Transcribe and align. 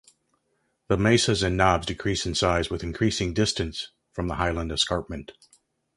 The 0.87 0.97
mesas 0.97 1.43
and 1.43 1.55
knobs 1.55 1.85
decrease 1.85 2.25
in 2.25 2.33
size 2.33 2.71
with 2.71 2.81
increasing 2.81 3.35
distance 3.35 3.91
from 4.13 4.29
the 4.29 4.37
highland 4.37 4.71
escarpment. 4.71 5.33